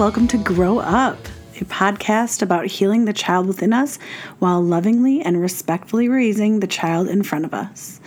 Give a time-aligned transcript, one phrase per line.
[0.00, 1.18] Welcome to Grow Up,
[1.60, 3.98] a podcast about healing the child within us
[4.38, 8.00] while lovingly and respectfully raising the child in front of us.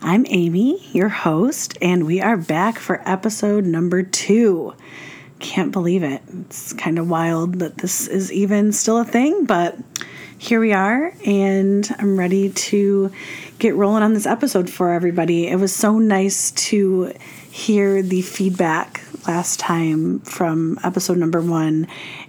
[0.00, 4.72] I'm Amy, your host, and we are back for episode number two.
[5.40, 6.22] Can't believe it.
[6.46, 9.76] It's kind of wild that this is even still a thing, but
[10.38, 13.12] here we are, and I'm ready to
[13.58, 15.48] get rolling on this episode for everybody.
[15.48, 17.12] It was so nice to
[17.50, 21.86] hear the feedback last time from episode number one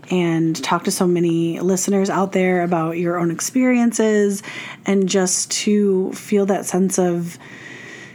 [0.09, 4.43] and talk to so many listeners out there about your own experiences
[4.85, 7.37] and just to feel that sense of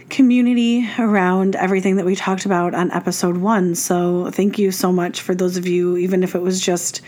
[0.09, 3.75] community around everything that we talked about on episode one.
[3.75, 7.01] So, thank you so much for those of you, even if it was just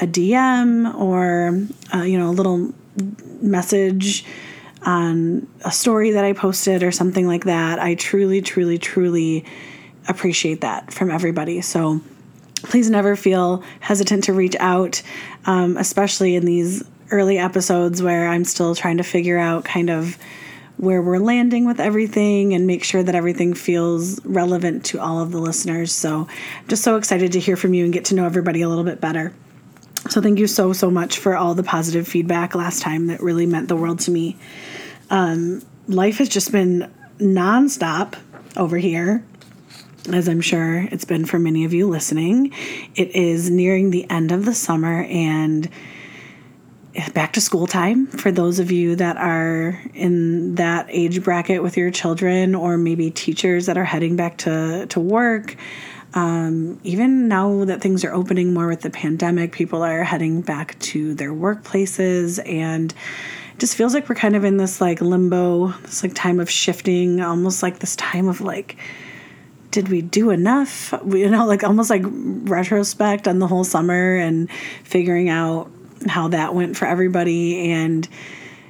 [0.00, 2.72] a DM or, uh, you know, a little
[3.40, 4.24] message
[4.82, 7.78] on a story that I posted or something like that.
[7.80, 9.44] I truly, truly, truly
[10.08, 11.60] appreciate that from everybody.
[11.60, 12.00] So
[12.56, 15.02] please never feel hesitant to reach out,
[15.46, 20.18] um, especially in these early episodes where I'm still trying to figure out kind of
[20.76, 25.30] where we're landing with everything and make sure that everything feels relevant to all of
[25.30, 25.92] the listeners.
[25.92, 26.26] So
[26.60, 28.84] I'm just so excited to hear from you and get to know everybody a little
[28.84, 29.32] bit better.
[30.10, 33.06] So thank you so, so much for all the positive feedback last time.
[33.06, 34.36] That really meant the world to me.
[35.10, 38.16] Um, life has just been nonstop
[38.56, 39.24] over here
[40.12, 42.52] as I'm sure it's been for many of you listening.
[42.94, 45.68] It is nearing the end of the summer and
[47.12, 51.76] back to school time for those of you that are in that age bracket with
[51.76, 55.56] your children, or maybe teachers that are heading back to, to work.
[56.14, 60.78] Um, even now that things are opening more with the pandemic, people are heading back
[60.80, 65.68] to their workplaces and it just feels like we're kind of in this like limbo,
[65.82, 68.76] this like time of shifting, almost like this time of like
[69.74, 70.94] did we do enough?
[71.04, 74.48] You know, like almost like retrospect on the whole summer and
[74.84, 75.68] figuring out
[76.06, 77.72] how that went for everybody.
[77.72, 78.08] And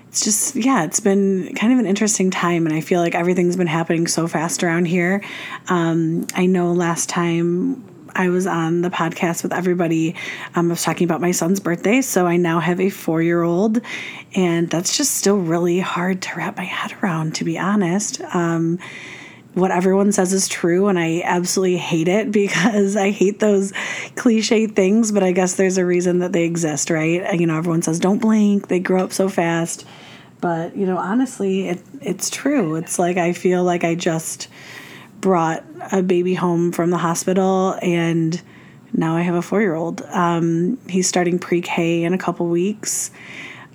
[0.08, 2.64] it's just, yeah, it's been kind of an interesting time.
[2.64, 5.22] And I feel like everything's been happening so fast around here.
[5.68, 7.84] Um, I know last time
[8.14, 10.16] I was on the podcast with everybody.
[10.54, 12.00] Um, I was talking about my son's birthday.
[12.00, 13.82] So I now have a four year old,
[14.34, 18.22] and that's just still really hard to wrap my head around, to be honest.
[18.32, 18.78] Um,
[19.54, 23.72] what everyone says is true and I absolutely hate it because I hate those
[24.16, 27.38] cliche things, but I guess there's a reason that they exist, right?
[27.38, 29.86] You know, everyone says don't blink, they grow up so fast.
[30.40, 32.74] But, you know, honestly, it it's true.
[32.76, 34.48] It's like I feel like I just
[35.20, 38.40] brought a baby home from the hospital and
[38.92, 40.02] now I have a 4-year-old.
[40.02, 43.10] Um, he's starting pre-K in a couple weeks.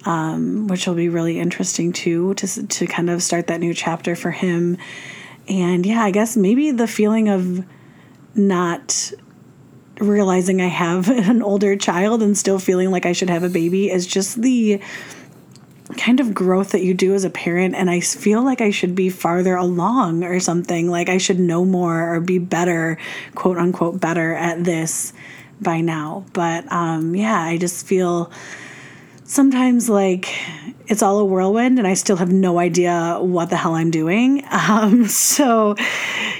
[0.05, 4.15] Um, which will be really interesting too to to kind of start that new chapter
[4.15, 4.77] for him
[5.49, 7.65] and yeah, I guess maybe the feeling of
[8.35, 9.11] not
[9.99, 13.91] realizing I have an older child and still feeling like I should have a baby
[13.91, 14.79] is just the
[15.97, 17.73] kind of growth that you do as a parent.
[17.75, 21.65] And I feel like I should be farther along or something like I should know
[21.65, 22.97] more or be better
[23.33, 25.13] quote unquote better at this
[25.59, 26.25] by now.
[26.33, 28.31] But um yeah I just feel
[29.23, 30.29] sometimes like
[30.89, 34.43] it's all a whirlwind and I still have no idea what the hell I'm doing.
[34.69, 35.75] Um, so,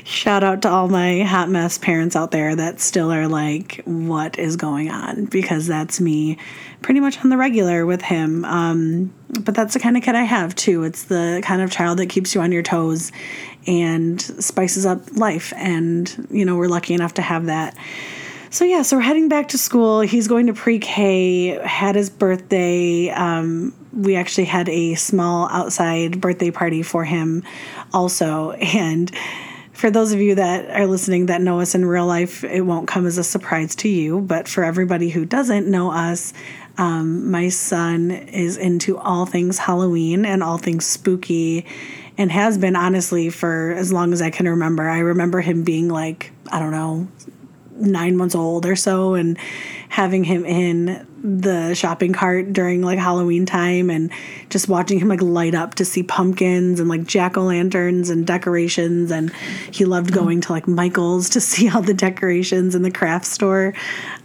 [0.03, 4.37] shout out to all my hot mess parents out there that still are like, what
[4.37, 5.25] is going on?
[5.25, 6.37] Because that's me
[6.81, 8.45] pretty much on the regular with him.
[8.45, 10.83] Um, but that's the kind of kid I have too.
[10.83, 13.11] It's the kind of child that keeps you on your toes
[13.65, 15.53] and spices up life.
[15.55, 17.75] And, you know, we're lucky enough to have that.
[18.51, 20.01] So yeah, so we're heading back to school.
[20.01, 21.59] He's going to pre-K.
[21.63, 23.09] Had his birthday.
[23.11, 27.43] Um, we actually had a small outside birthday party for him,
[27.93, 28.51] also.
[28.79, 29.11] And
[29.71, 32.87] for those of you that are listening that know us in real life, it won't
[32.87, 34.19] come as a surprise to you.
[34.19, 36.33] But for everybody who doesn't know us,
[36.77, 41.65] um, my son is into all things Halloween and all things spooky
[42.17, 44.89] and has been honestly for as long as I can remember.
[44.89, 47.07] I remember him being like, I don't know,
[47.79, 49.37] nine months old or so and
[49.89, 54.11] having him in the shopping cart during like Halloween time and
[54.49, 58.25] just watching him like light up to see pumpkins and like jack o' lanterns and
[58.25, 59.11] decorations.
[59.11, 59.33] And
[59.71, 63.73] he loved going to like Michael's to see all the decorations in the craft store.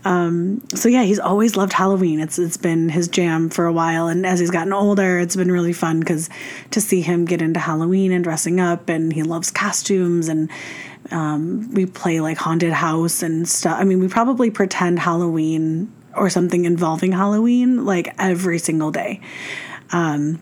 [0.04, 2.20] Um, so yeah, he's always loved Halloween.
[2.20, 5.50] It's it's been his jam for a while, and as he's gotten older, it's been
[5.50, 6.28] really fun because
[6.72, 10.50] to see him get into Halloween and dressing up, and he loves costumes and
[11.10, 13.76] um, we play like haunted house and stuff.
[13.78, 19.20] I mean, we probably pretend Halloween or something involving Halloween like every single day.
[19.92, 20.40] Um,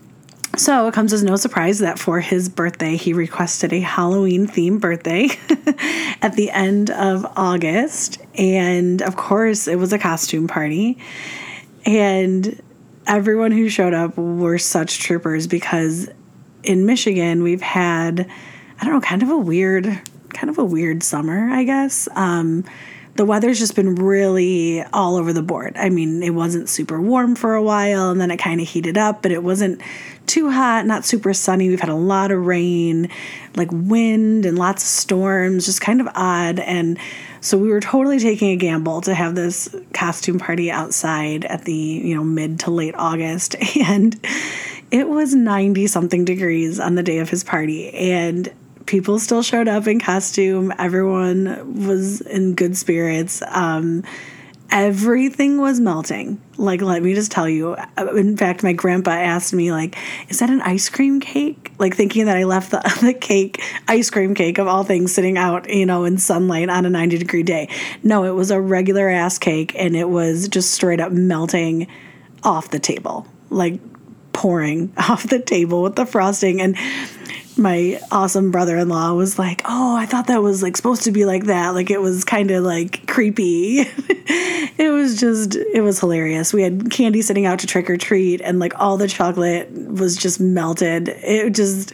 [0.55, 4.81] So it comes as no surprise that for his birthday, he requested a Halloween themed
[4.81, 5.29] birthday
[6.21, 8.19] at the end of August.
[8.35, 10.99] And of course, it was a costume party.
[11.87, 12.61] And
[13.07, 16.07] everyone who showed up were such troopers because
[16.61, 18.29] in Michigan, we've had,
[18.79, 19.99] I don't know, kind of a weird,
[20.33, 22.07] kind of a weird summer, I guess.
[22.15, 22.63] Um,
[23.15, 25.73] the weather's just been really all over the board.
[25.77, 28.97] I mean, it wasn't super warm for a while and then it kind of heated
[28.97, 29.81] up, but it wasn't
[30.25, 31.69] too hot, not super sunny.
[31.69, 33.09] We've had a lot of rain,
[33.55, 36.59] like wind and lots of storms, just kind of odd.
[36.59, 36.97] And
[37.39, 41.73] so we were totally taking a gamble to have this costume party outside at the,
[41.73, 43.55] you know, mid to late August.
[43.83, 44.17] And
[44.91, 47.91] it was 90 something degrees on the day of his party.
[47.93, 48.51] And
[48.85, 50.73] people still showed up in costume.
[50.77, 53.41] Everyone was in good spirits.
[53.47, 54.03] Um,
[54.69, 56.41] everything was melting.
[56.57, 57.75] Like, let me just tell you.
[57.97, 59.97] In fact, my grandpa asked me, like,
[60.29, 61.71] is that an ice cream cake?
[61.77, 65.37] Like, thinking that I left the, the cake, ice cream cake of all things, sitting
[65.37, 67.69] out, you know, in sunlight on a 90 degree day.
[68.01, 71.87] No, it was a regular ass cake and it was just straight up melting
[72.43, 73.27] off the table.
[73.49, 73.79] Like,
[74.33, 76.59] pouring off the table with the frosting.
[76.59, 76.75] And
[77.57, 81.45] my awesome brother-in-law was like, "Oh, I thought that was like supposed to be like
[81.45, 81.69] that.
[81.69, 83.79] Like it was kind of like creepy."
[84.77, 86.53] it was just it was hilarious.
[86.53, 90.15] We had candy sitting out to trick or treat and like all the chocolate was
[90.15, 91.09] just melted.
[91.09, 91.93] It just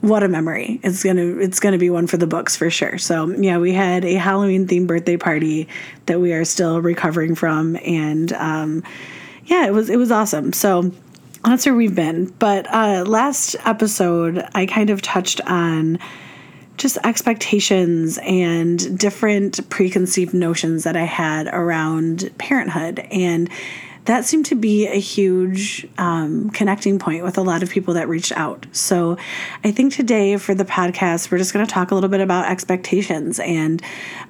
[0.00, 0.80] what a memory.
[0.82, 2.98] It's going to it's going to be one for the books for sure.
[2.98, 5.68] So, yeah, we had a Halloween themed birthday party
[6.06, 8.82] that we are still recovering from and um
[9.46, 10.52] yeah, it was it was awesome.
[10.52, 10.92] So,
[11.50, 12.26] that's where we've been.
[12.38, 15.98] But uh, last episode, I kind of touched on
[16.76, 23.00] just expectations and different preconceived notions that I had around parenthood.
[23.10, 23.50] And
[24.08, 28.08] that seemed to be a huge um, connecting point with a lot of people that
[28.08, 28.64] reached out.
[28.72, 29.18] So
[29.62, 32.46] I think today for the podcast, we're just going to talk a little bit about
[32.46, 33.82] expectations and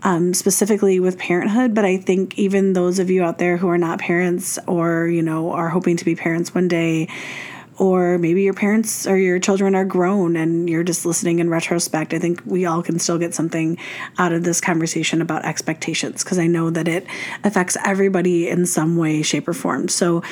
[0.03, 1.75] um, specifically with parenthood.
[1.75, 5.23] But I think even those of you out there who are not parents or, you
[5.23, 7.07] know, are hoping to be parents one day,
[7.79, 12.13] or maybe your parents or your children are grown and you're just listening in retrospect.
[12.13, 13.79] I think we all can still get something
[14.19, 17.07] out of this conversation about expectations because I know that it
[17.45, 19.89] affects everybody in some way, shape, or form.
[19.89, 20.23] So,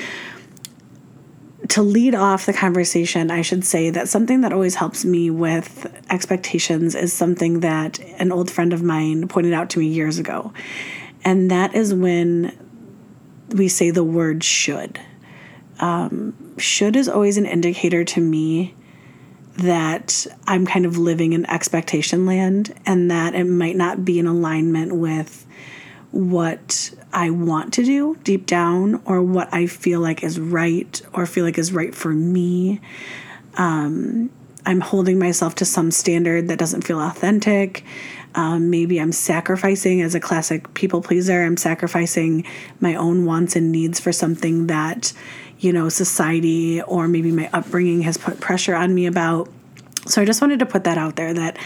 [1.68, 5.92] to lead off the conversation, I should say that something that always helps me with
[6.10, 10.52] expectations is something that an old friend of mine pointed out to me years ago.
[11.24, 12.56] And that is when
[13.50, 15.00] we say the word should.
[15.80, 18.74] Um, should is always an indicator to me
[19.58, 24.26] that I'm kind of living in expectation land and that it might not be in
[24.26, 25.46] alignment with
[26.10, 31.26] what I want to do deep down or what I feel like is right or
[31.26, 32.80] feel like is right for me.
[33.56, 34.30] Um,
[34.66, 37.84] I'm holding myself to some standard that doesn't feel authentic.
[38.34, 41.44] Um, maybe I'm sacrificing as a classic people pleaser.
[41.44, 42.44] I'm sacrificing
[42.80, 45.12] my own wants and needs for something that
[45.58, 49.48] you know, society or maybe my upbringing has put pressure on me about.
[50.06, 51.58] So I just wanted to put that out there that,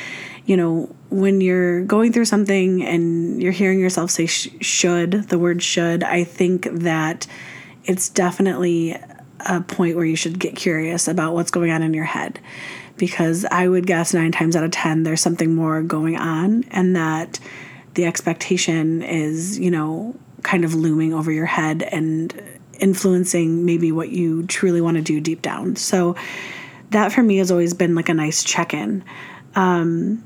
[0.46, 5.38] you know, when you're going through something and you're hearing yourself say sh- should, the
[5.38, 7.26] word should, I think that
[7.84, 8.96] it's definitely
[9.46, 12.38] a point where you should get curious about what's going on in your head.
[12.96, 16.94] Because I would guess nine times out of 10, there's something more going on, and
[16.94, 17.40] that
[17.94, 24.10] the expectation is, you know, kind of looming over your head and influencing maybe what
[24.10, 25.76] you truly want to do deep down.
[25.76, 26.16] So
[26.90, 29.04] that for me has always been like a nice check in.
[29.54, 30.24] Um,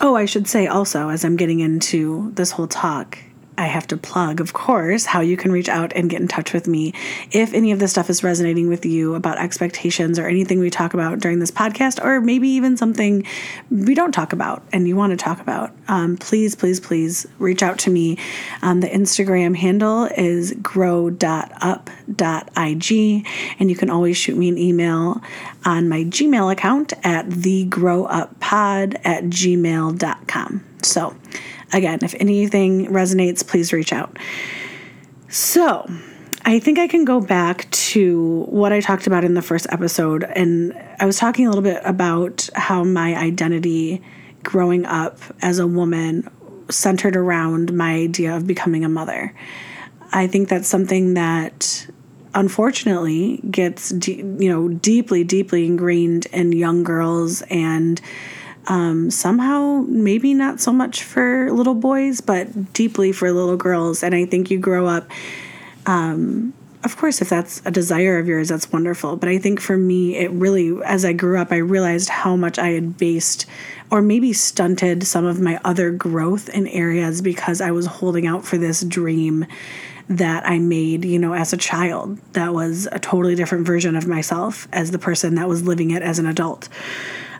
[0.00, 3.18] oh, I should say also, as I'm getting into this whole talk,
[3.58, 6.52] I have to plug, of course, how you can reach out and get in touch
[6.52, 6.92] with me
[7.32, 10.94] if any of this stuff is resonating with you about expectations or anything we talk
[10.94, 13.24] about during this podcast, or maybe even something
[13.70, 15.72] we don't talk about and you want to talk about.
[15.88, 18.18] Um, please, please, please reach out to me.
[18.62, 21.16] Um, the Instagram handle is grow.up.ig,
[23.58, 25.22] and you can always shoot me an email
[25.64, 30.64] on my Gmail account at thegrowuppod at gmail.com.
[30.82, 31.16] So,
[31.72, 34.16] Again, if anything resonates, please reach out.
[35.28, 35.90] So,
[36.44, 40.22] I think I can go back to what I talked about in the first episode.
[40.22, 44.00] And I was talking a little bit about how my identity
[44.44, 46.30] growing up as a woman
[46.70, 49.34] centered around my idea of becoming a mother.
[50.12, 51.88] I think that's something that
[52.34, 58.00] unfortunately gets de- you know deeply deeply ingrained in young girls and
[58.66, 64.02] um, somehow maybe not so much for little boys, but deeply for little girls.
[64.02, 65.10] And I think you grow up
[65.86, 66.52] um,
[66.86, 69.16] of course, if that's a desire of yours, that's wonderful.
[69.16, 72.60] But I think for me, it really, as I grew up, I realized how much
[72.60, 73.44] I had based
[73.90, 78.44] or maybe stunted some of my other growth in areas because I was holding out
[78.44, 79.46] for this dream
[80.08, 82.18] that I made, you know, as a child.
[82.34, 86.02] That was a totally different version of myself as the person that was living it
[86.02, 86.68] as an adult.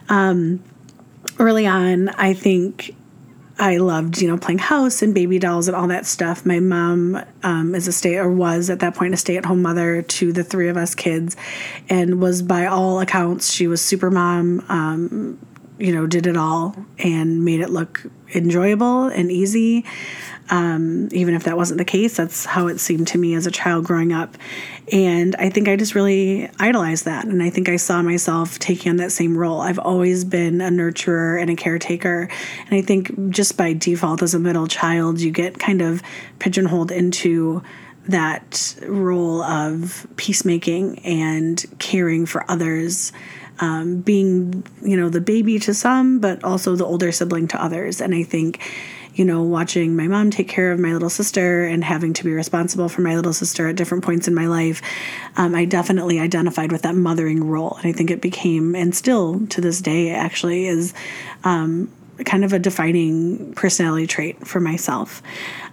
[0.09, 0.61] Um,
[1.39, 2.95] early on, I think
[3.59, 6.45] I loved, you know, playing house and baby dolls and all that stuff.
[6.45, 9.61] My mom um, is a stay or was at that point a stay at home
[9.61, 11.35] mother to the three of us kids,
[11.89, 14.63] and was by all accounts she was super mom.
[14.69, 15.39] Um,
[15.79, 18.03] you know, did it all and made it look
[18.33, 19.85] enjoyable and easy.
[20.49, 23.51] Um, even if that wasn't the case, that's how it seemed to me as a
[23.51, 24.37] child growing up.
[24.91, 27.25] And I think I just really idolized that.
[27.25, 29.59] And I think I saw myself taking on that same role.
[29.59, 32.29] I've always been a nurturer and a caretaker.
[32.65, 36.01] And I think just by default, as a middle child, you get kind of
[36.39, 37.61] pigeonholed into
[38.07, 43.11] that role of peacemaking and caring for others.
[43.59, 47.99] Um, being, you know, the baby to some, but also the older sibling to others.
[48.01, 48.61] And I think
[49.17, 52.31] you know, watching my mom take care of my little sister and having to be
[52.31, 54.81] responsible for my little sister at different points in my life,
[55.37, 57.77] um, I definitely identified with that mothering role.
[57.77, 60.93] And I think it became, and still to this day, actually, is
[61.43, 61.91] um,
[62.25, 65.23] kind of a defining personality trait for myself.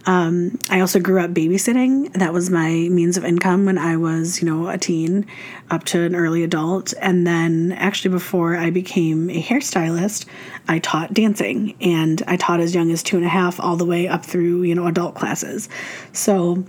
[0.07, 2.13] Um, I also grew up babysitting.
[2.13, 5.27] That was my means of income when I was, you know, a teen
[5.71, 6.93] up to an early adult.
[7.01, 10.27] And then, actually, before I became a hairstylist,
[10.69, 11.75] I taught dancing.
[11.81, 14.63] And I taught as young as two and a half all the way up through,
[14.63, 15.69] you know, adult classes.
[16.13, 16.65] So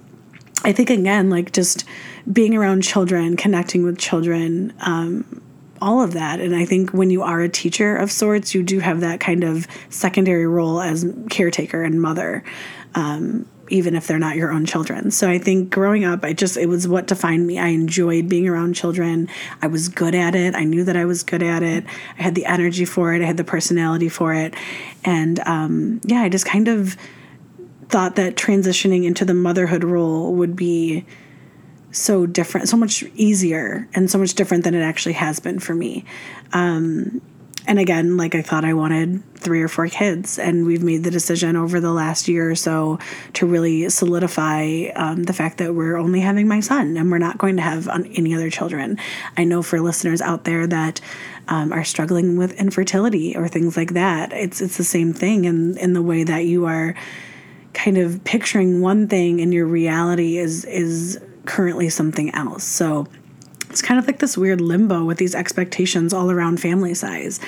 [0.64, 1.84] I think, again, like just
[2.32, 5.42] being around children, connecting with children, um,
[5.82, 6.40] all of that.
[6.40, 9.44] And I think when you are a teacher of sorts, you do have that kind
[9.44, 12.44] of secondary role as caretaker and mother
[12.96, 15.12] um, even if they're not your own children.
[15.12, 17.58] So I think growing up, I just, it was what defined me.
[17.60, 19.28] I enjoyed being around children.
[19.62, 20.56] I was good at it.
[20.56, 21.84] I knew that I was good at it.
[22.18, 23.22] I had the energy for it.
[23.22, 24.54] I had the personality for it.
[25.04, 26.96] And um, yeah, I just kind of
[27.90, 31.06] thought that transitioning into the motherhood role would be
[31.92, 35.74] so different, so much easier, and so much different than it actually has been for
[35.74, 36.04] me.
[36.52, 37.22] Um,
[37.68, 41.12] and again, like I thought I wanted three or four kids, and we've made the
[41.12, 43.00] decision over the last year or so
[43.34, 47.38] to really solidify um, the fact that we're only having my son and we're not
[47.38, 48.98] going to have any other children.
[49.38, 51.02] I know for listeners out there that
[51.48, 55.78] um, are struggling with infertility or things like that, it's it's the same thing in
[55.78, 56.96] in the way that you are
[57.74, 62.64] kind of picturing one thing and your reality is is currently something else.
[62.64, 63.08] So
[63.76, 67.42] it's kind of like this weird limbo with these expectations all around family size.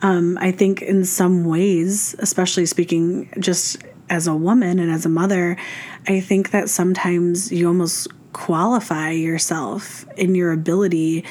[0.00, 5.08] Um, I think in some ways, especially speaking just as a woman and as a
[5.08, 5.56] mother,
[6.06, 11.24] I think that sometimes you almost qualify yourself in your ability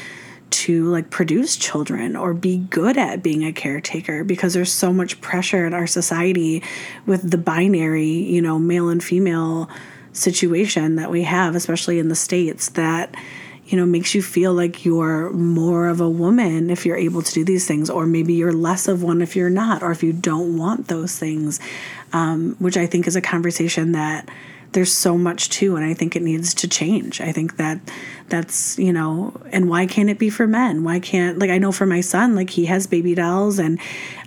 [0.49, 5.21] to like produce children or be good at being a caretaker because there's so much
[5.21, 6.61] pressure in our society
[7.05, 9.69] with the binary, you know, male and female
[10.11, 13.15] situation that we have, especially in the States, that
[13.71, 17.33] you know, makes you feel like you're more of a woman if you're able to
[17.33, 20.11] do these things, or maybe you're less of one if you're not, or if you
[20.11, 21.57] don't want those things,
[22.11, 24.27] um, which I think is a conversation that
[24.73, 27.19] there's so much to and i think it needs to change.
[27.19, 27.79] I think that
[28.29, 30.83] that's you know and why can't it be for men?
[30.83, 33.79] Why can't like i know for my son like he has baby dolls and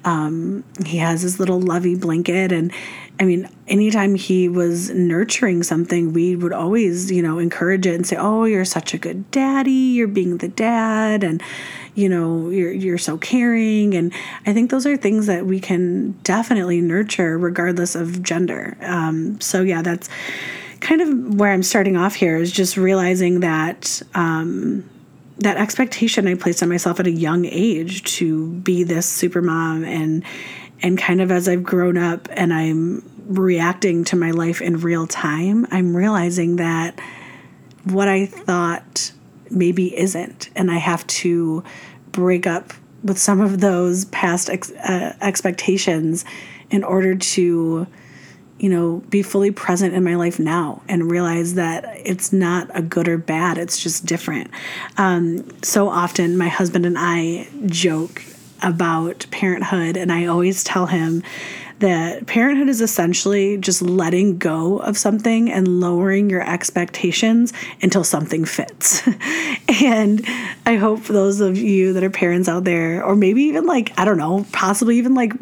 [0.04, 2.72] um, he has his little lovey blanket and
[3.20, 8.06] I mean, anytime he was nurturing something, we would always, you know, encourage it and
[8.06, 9.70] say, "Oh, you're such a good daddy.
[9.70, 11.40] You're being the dad, and
[11.94, 14.12] you know, you're you're so caring." And
[14.46, 18.76] I think those are things that we can definitely nurture, regardless of gender.
[18.80, 20.08] Um, so yeah, that's
[20.80, 24.02] kind of where I'm starting off here is just realizing that.
[24.14, 24.90] Um,
[25.38, 29.82] that expectation I placed on myself at a young age to be this super mom
[29.84, 30.22] and
[30.84, 35.06] and kind of as I've grown up and I'm reacting to my life in real
[35.06, 37.00] time, I'm realizing that
[37.84, 39.10] what I thought
[39.50, 40.50] maybe isn't.
[40.54, 41.64] And I have to
[42.12, 46.26] break up with some of those past ex- uh, expectations
[46.68, 47.86] in order to
[48.58, 52.80] you know be fully present in my life now and realize that it's not a
[52.80, 54.48] good or bad it's just different
[54.96, 58.22] um, so often my husband and i joke
[58.64, 61.22] about parenthood, and I always tell him
[61.80, 67.52] that parenthood is essentially just letting go of something and lowering your expectations
[67.82, 69.06] until something fits.
[69.82, 70.24] and
[70.66, 74.04] I hope those of you that are parents out there, or maybe even like, I
[74.04, 75.32] don't know, possibly even like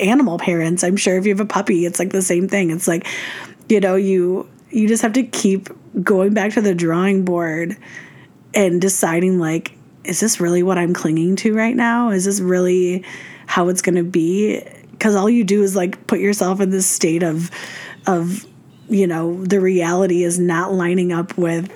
[0.00, 2.70] animal parents, I'm sure if you have a puppy, it's like the same thing.
[2.70, 3.06] It's like,
[3.68, 5.68] you know, you you just have to keep
[6.02, 7.76] going back to the drawing board
[8.54, 12.10] and deciding like is this really what I'm clinging to right now?
[12.10, 13.04] Is this really
[13.46, 14.62] how it's going to be?
[14.98, 17.50] Cuz all you do is like put yourself in this state of
[18.06, 18.46] of
[18.88, 21.72] you know, the reality is not lining up with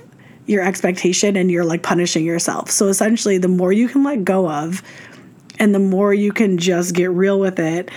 [0.47, 2.71] your expectation and you're like punishing yourself.
[2.71, 4.83] So essentially the more you can let go of
[5.59, 7.91] and the more you can just get real with it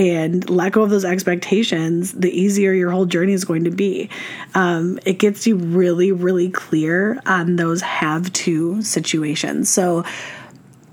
[0.00, 4.08] and let go of those expectations, the easier your whole journey is going to be.
[4.54, 9.68] Um, it gets you really, really clear on those have to situations.
[9.68, 10.04] So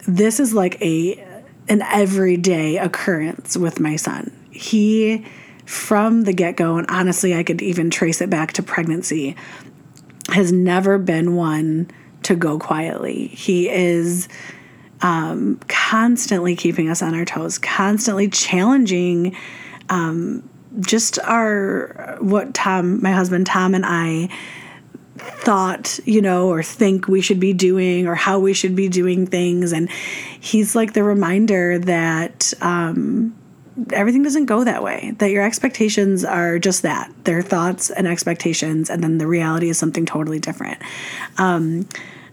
[0.06, 1.26] this is like a
[1.70, 4.30] an everyday occurrence with my son.
[4.52, 5.26] He
[5.66, 9.38] from the get go, and honestly, I could even trace it back to pregnancy,
[10.34, 11.90] has never been one
[12.24, 13.28] to go quietly.
[13.28, 14.28] He is
[15.01, 19.36] um, constantly keeping us on our toes, constantly challenging
[19.89, 20.48] um,
[20.80, 24.30] just our what Tom, my husband Tom, and I
[25.18, 29.25] thought, you know, or think we should be doing or how we should be doing
[29.25, 29.72] things.
[29.72, 33.36] And he's like the reminder that um,
[33.92, 38.89] everything doesn't go that way, that your expectations are just that they're thoughts and expectations,
[38.89, 40.80] and then the reality is something totally different.
[41.38, 41.88] Um,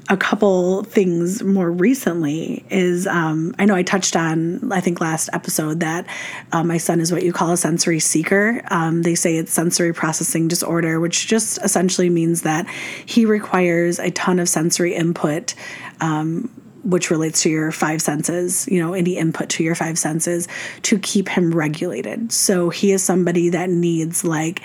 [0.09, 5.31] a couple things more recently is um, I know I touched on, I think last
[5.33, 6.07] episode, that
[6.53, 8.61] uh, my son is what you call a sensory seeker.
[8.71, 12.69] Um, they say it's sensory processing disorder, which just essentially means that
[13.07, 15.55] he requires a ton of sensory input.
[16.01, 16.51] Um,
[16.83, 20.47] which relates to your five senses, you know, any input to your five senses
[20.83, 22.31] to keep him regulated.
[22.31, 24.61] So he is somebody that needs like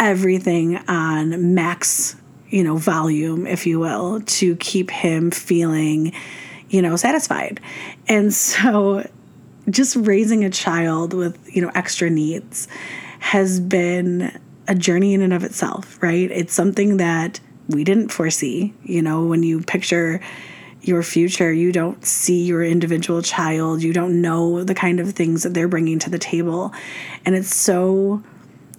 [0.00, 2.16] everything on max
[2.52, 6.12] you know, volume, if you will, to keep him feeling,
[6.68, 7.60] you know, satisfied.
[8.08, 9.08] And so
[9.70, 12.68] just raising a child with, you know, extra needs
[13.20, 16.30] has been a journey in and of itself, right?
[16.30, 18.74] It's something that we didn't foresee.
[18.84, 20.20] You know, when you picture
[20.82, 25.44] your future, you don't see your individual child, you don't know the kind of things
[25.44, 26.74] that they're bringing to the table.
[27.24, 28.22] And it's so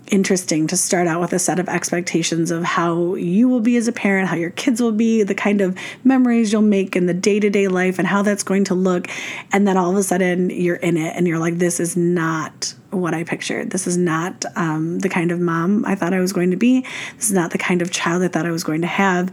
[0.08, 3.88] interesting to start out with a set of expectations of how you will be as
[3.88, 7.14] a parent, how your kids will be, the kind of memories you'll make in the
[7.14, 9.08] day to day life, and how that's going to look.
[9.52, 12.74] And then all of a sudden you're in it and you're like, this is not
[12.94, 13.72] what I pictured.
[13.72, 16.82] This is not um, the kind of mom I thought I was going to be.
[17.16, 19.32] This is not the kind of child I thought I was going to have.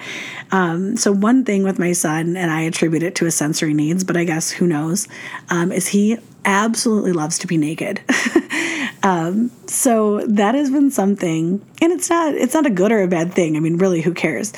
[0.51, 4.05] Um, so, one thing with my son, and I attribute it to his sensory needs,
[4.05, 5.09] but I guess who knows,
[5.51, 8.01] um, is he absolutely loves to be naked.
[9.03, 13.09] Um, so that has been something, and it's not it's not a good or a
[13.09, 13.57] bad thing.
[13.57, 14.53] I mean, really, who cares?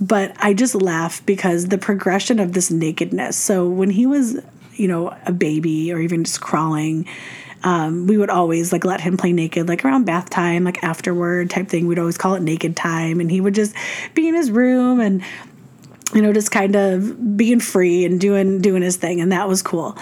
[0.00, 3.36] But I just laugh because the progression of this nakedness.
[3.36, 4.40] So when he was,
[4.74, 7.06] you know, a baby or even just crawling.
[7.64, 11.48] Um, we would always like let him play naked, like around bath time, like afterward
[11.48, 11.86] type thing.
[11.86, 13.72] We'd always call it naked time, and he would just
[14.14, 15.22] be in his room and
[16.12, 19.62] you know just kind of being free and doing doing his thing, and that was
[19.62, 19.96] cool.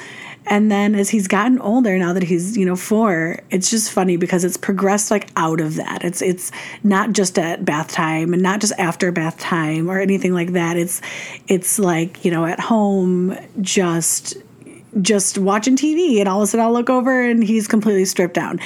[0.46, 4.16] And then as he's gotten older, now that he's, you know, four, it's just funny
[4.16, 6.04] because it's progressed like out of that.
[6.04, 6.50] It's it's
[6.82, 10.76] not just at bath time and not just after bath time or anything like that.
[10.76, 11.00] It's
[11.46, 14.34] it's like, you know, at home just
[15.00, 18.34] just watching TV and all of a sudden I'll look over and he's completely stripped
[18.34, 18.60] down.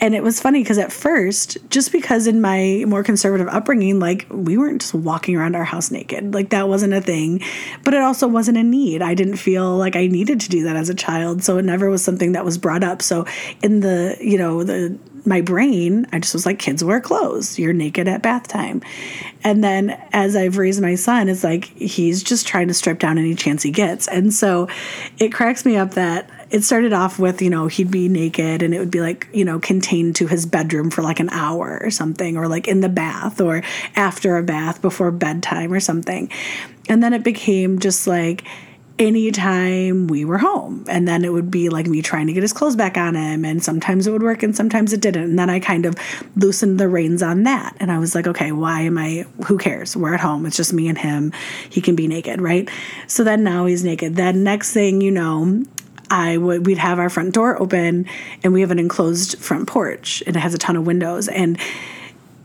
[0.00, 4.26] And it was funny because at first, just because in my more conservative upbringing, like
[4.30, 7.42] we weren't just walking around our house naked, like that wasn't a thing,
[7.82, 9.02] but it also wasn't a need.
[9.02, 11.42] I didn't feel like I needed to do that as a child.
[11.42, 13.02] So it never was something that was brought up.
[13.02, 13.26] So
[13.62, 17.58] in the, you know, the, my brain, I just was like, kids wear clothes.
[17.58, 18.82] You're naked at bath time.
[19.42, 23.18] And then as I've raised my son, it's like he's just trying to strip down
[23.18, 24.06] any chance he gets.
[24.08, 24.68] And so
[25.18, 28.74] it cracks me up that it started off with, you know, he'd be naked and
[28.74, 31.90] it would be like, you know, contained to his bedroom for like an hour or
[31.90, 33.62] something, or like in the bath or
[33.96, 36.30] after a bath before bedtime or something.
[36.88, 38.44] And then it became just like,
[38.98, 40.84] anytime we were home.
[40.88, 43.44] And then it would be like me trying to get his clothes back on him.
[43.44, 45.24] And sometimes it would work and sometimes it didn't.
[45.24, 45.96] And then I kind of
[46.36, 47.76] loosened the reins on that.
[47.80, 49.96] And I was like, okay, why am I, who cares?
[49.96, 50.46] We're at home.
[50.46, 51.32] It's just me and him.
[51.68, 52.68] He can be naked, right?
[53.08, 54.14] So then now he's naked.
[54.14, 55.64] Then next thing you know,
[56.10, 58.06] I would we'd have our front door open
[58.42, 61.58] and we have an enclosed front porch and it has a ton of windows and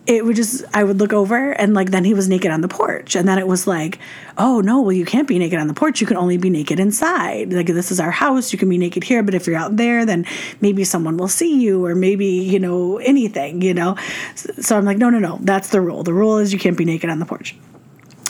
[0.08, 2.68] it would just I would look over and like then he was naked on the
[2.68, 3.16] porch.
[3.16, 4.00] And then it was like
[4.38, 6.02] oh no well you can't be naked on the porch.
[6.02, 7.54] You can only be naked inside.
[7.54, 8.52] Like this is our house.
[8.52, 9.22] You can be naked here.
[9.24, 10.26] But if you're out there then
[10.62, 13.96] maybe someone will see you or maybe you know anything you know?
[14.36, 15.38] So I'm like no no no.
[15.42, 16.04] That's the rule.
[16.04, 17.56] The rule is you can't be naked on the porch.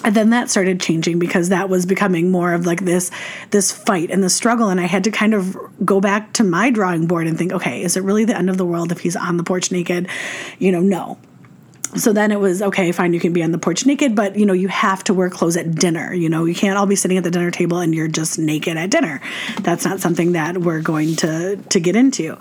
[0.04, 3.12] And then that started changing because that was becoming more of like this
[3.52, 4.70] this fight and the struggle.
[4.70, 7.84] And i had to kind of go back to my drawing board and think okay
[7.84, 10.10] is it really the end of the world if he's on the porch naked?
[10.58, 11.18] You know no
[11.96, 14.46] so then it was okay fine you can be on the porch naked but you
[14.46, 16.46] know you have to wear clothes at dinner you know?
[16.46, 19.22] You can't all be sitting at the dinner table and you're just naked at dinner.
[19.62, 22.38] That's not something that we're going to to get into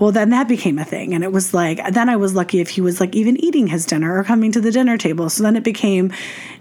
[0.00, 1.12] well, then that became a thing.
[1.12, 3.84] And it was like, then I was lucky if he was like even eating his
[3.84, 5.28] dinner or coming to the dinner table.
[5.28, 6.10] So then it became,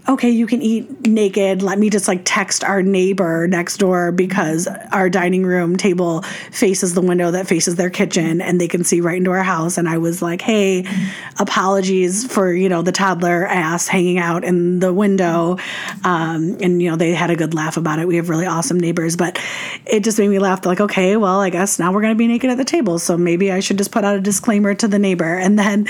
[0.09, 1.61] okay, you can eat naked.
[1.61, 6.95] Let me just like text our neighbor next door because our dining room table faces
[6.95, 9.77] the window that faces their kitchen and they can see right into our house.
[9.77, 10.85] And I was like, hey,
[11.39, 15.57] apologies for, you know, the toddler ass hanging out in the window.
[16.03, 18.07] Um, and, you know, they had a good laugh about it.
[18.07, 19.39] We have really awesome neighbors, but
[19.85, 20.65] it just made me laugh.
[20.65, 22.99] Like, okay, well, I guess now we're going to be naked at the table.
[22.99, 25.35] So maybe I should just put out a disclaimer to the neighbor.
[25.35, 25.85] And then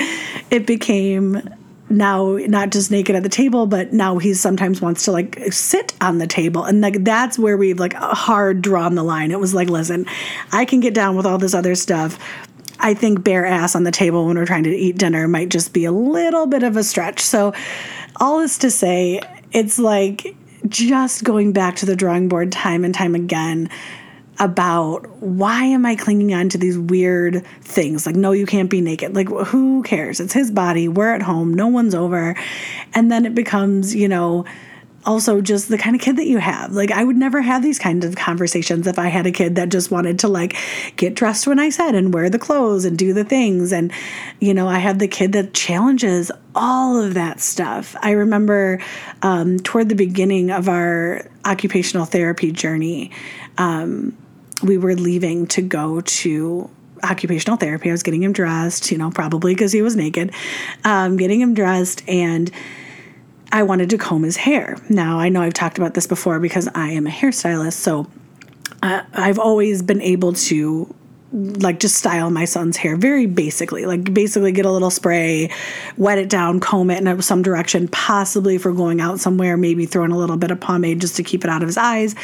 [0.50, 1.40] it became
[1.88, 5.94] now not just naked at the table, but now he sometimes wants to like sit
[6.02, 6.64] on the table.
[6.64, 9.30] And like that's where we've like hard drawn the line.
[9.30, 10.04] It was like, listen,
[10.52, 12.18] I can get down with all this other stuff.
[12.78, 15.72] I think bare ass on the table when we're trying to eat dinner might just
[15.72, 17.20] be a little bit of a stretch.
[17.20, 17.54] So,
[18.16, 19.22] all this to say,
[19.52, 20.36] it's like
[20.68, 23.70] just going back to the drawing board time and time again
[24.40, 28.06] about why am I clinging on to these weird things?
[28.06, 29.14] Like, no, you can't be naked.
[29.14, 30.18] Like, who cares?
[30.18, 30.88] It's his body.
[30.88, 31.54] We're at home.
[31.54, 32.34] No one's over.
[32.94, 34.46] And then it becomes, you know,
[35.06, 36.72] also just the kind of kid that you have.
[36.72, 39.70] Like I would never have these kinds of conversations if I had a kid that
[39.70, 40.56] just wanted to like
[40.96, 43.92] get dressed when I said and wear the clothes and do the things and
[44.40, 47.96] you know, I had the kid that challenges all of that stuff.
[48.00, 48.80] I remember
[49.22, 53.10] um, toward the beginning of our occupational therapy journey,
[53.56, 54.16] um,
[54.62, 56.70] we were leaving to go to
[57.02, 57.88] occupational therapy.
[57.88, 60.32] I was getting him dressed, you know, probably because he was naked,
[60.84, 62.50] um, getting him dressed, and
[63.52, 64.76] I wanted to comb his hair.
[64.88, 68.06] Now, I know I've talked about this before because I am a hairstylist, so
[68.82, 70.94] uh, I've always been able to
[71.32, 75.48] like just style my son's hair very basically like basically get a little spray
[75.96, 80.10] wet it down comb it in some direction possibly for going out somewhere maybe throwing
[80.10, 82.16] a little bit of pomade just to keep it out of his eyes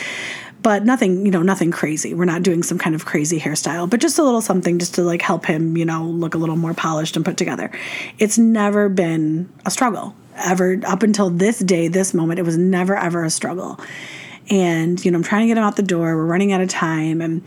[0.66, 2.12] but nothing, you know, nothing crazy.
[2.12, 5.02] We're not doing some kind of crazy hairstyle, but just a little something just to
[5.02, 7.70] like help him, you know, look a little more polished and put together.
[8.18, 12.40] It's never been a struggle ever up until this day, this moment.
[12.40, 13.79] It was never ever a struggle.
[14.50, 16.16] And, you know, I'm trying to get him out the door.
[16.16, 17.44] We're running out of time and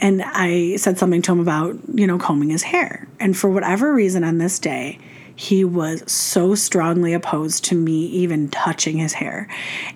[0.00, 3.08] and I said something to him about, you know, combing his hair.
[3.18, 5.00] And for whatever reason on this day,
[5.40, 9.48] he was so strongly opposed to me even touching his hair.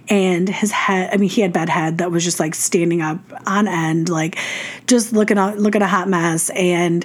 [0.08, 3.18] And his head, I mean, he had bad head that was just like standing up
[3.46, 4.38] on end, like
[4.86, 6.48] just looking at looking a hot mess.
[6.48, 7.04] And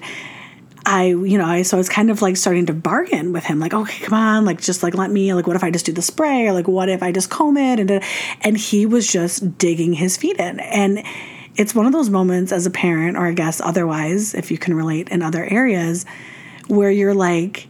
[0.86, 3.60] I, you know, I so I was kind of like starting to bargain with him,
[3.60, 5.91] like, okay, come on, like just like let me, like, what if I just do
[5.91, 8.02] the spray, or like, what if I just comb it, and
[8.39, 11.04] and he was just digging his feet in, and
[11.58, 14.75] it's one of those moments as a parent, or I guess otherwise, if you can
[14.75, 16.06] relate in other areas,
[16.69, 17.67] where you're like,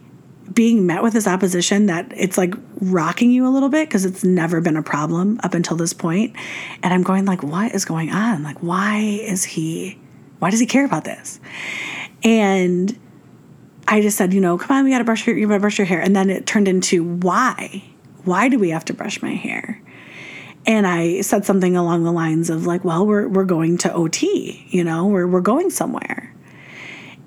[0.52, 4.24] being met with this opposition that it's like rocking you a little bit because it's
[4.24, 6.34] never been a problem up until this point.
[6.82, 8.42] And i'm going like what is going on?
[8.42, 9.98] Like why is he
[10.38, 11.40] why does he care about this?
[12.22, 12.98] And
[13.88, 15.86] i just said you know come on we gotta brush your you gotta brush your
[15.86, 16.00] hair.
[16.00, 17.84] And then it turned into why?
[18.24, 19.80] Why do we have to brush my hair?
[20.66, 24.66] And I said something along the lines of like, well, we're we're going to OT,
[24.68, 26.34] you know, we're we're going somewhere.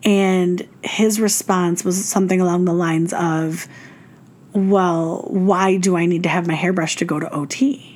[0.03, 3.67] And his response was something along the lines of,
[4.53, 7.89] Well, why do I need to have my hairbrush to go to OT?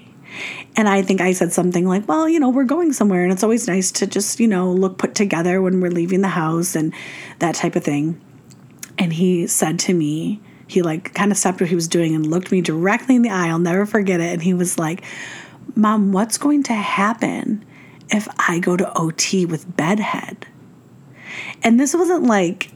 [0.76, 3.44] And I think I said something like, Well, you know, we're going somewhere and it's
[3.44, 6.94] always nice to just, you know, look put together when we're leaving the house and
[7.40, 8.22] that type of thing.
[8.98, 12.28] And he said to me, he like kind of stopped what he was doing and
[12.28, 13.48] looked me directly in the eye.
[13.48, 14.34] I'll never forget it.
[14.34, 15.04] And he was like,
[15.76, 17.64] Mom, what's going to happen
[18.10, 20.48] if I go to OT with bedhead?
[21.64, 22.72] And this wasn't like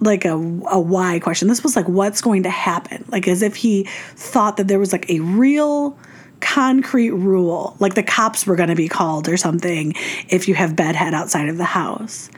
[0.00, 1.48] like a, a why question.
[1.48, 3.04] This was like what's going to happen?
[3.08, 3.84] Like as if he
[4.16, 5.96] thought that there was like a real
[6.40, 9.94] concrete rule, like the cops were going to be called or something
[10.28, 12.30] if you have bedhead outside of the house.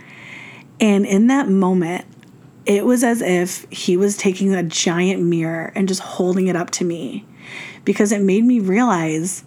[0.80, 2.04] And in that moment,
[2.66, 6.70] it was as if he was taking a giant mirror and just holding it up
[6.72, 7.24] to me
[7.84, 9.44] because it made me realize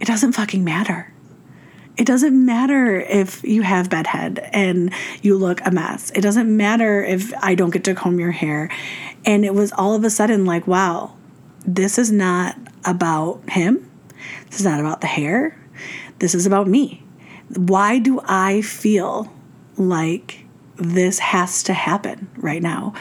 [0.00, 1.12] it doesn't fucking matter
[1.98, 6.12] it doesn't matter if you have bedhead and you look a mess.
[6.14, 8.70] It doesn't matter if I don't get to comb your hair.
[9.24, 11.16] And it was all of a sudden like, wow,
[11.66, 13.90] this is not about him.
[14.48, 15.58] This is not about the hair.
[16.20, 17.02] This is about me.
[17.56, 19.32] Why do I feel
[19.76, 20.44] like
[20.76, 22.94] this has to happen right now?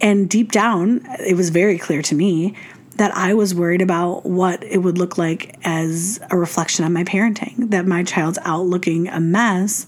[0.00, 2.54] And deep down, it was very clear to me
[2.96, 7.04] that I was worried about what it would look like as a reflection on my
[7.04, 9.86] parenting, that my child's out looking a mess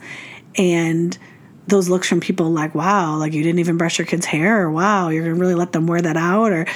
[0.56, 1.16] and
[1.68, 4.70] those looks from people like, wow, like you didn't even brush your kid's hair, or
[4.70, 6.66] wow, you're gonna really let them wear that out, or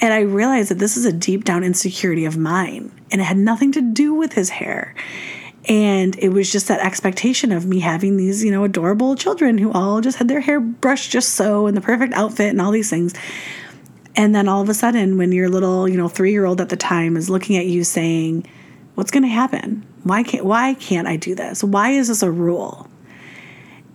[0.00, 3.38] and I realized that this is a deep down insecurity of mine, and it had
[3.38, 4.94] nothing to do with his hair.
[5.66, 9.72] And it was just that expectation of me having these, you know, adorable children who
[9.72, 12.90] all just had their hair brushed just so and the perfect outfit and all these
[12.90, 13.14] things.
[14.16, 16.68] And then all of a sudden, when your little, you know, three year old at
[16.68, 18.46] the time is looking at you saying,
[18.94, 19.84] What's going to happen?
[20.04, 21.64] Why can't, why can't I do this?
[21.64, 22.88] Why is this a rule?